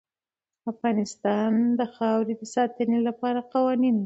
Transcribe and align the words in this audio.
افغانستان 0.71 1.51
د 1.79 1.81
خاوره 1.95 2.33
د 2.39 2.43
ساتنې 2.55 2.99
لپاره 3.07 3.39
قوانین 3.53 3.95
لري. 3.95 3.99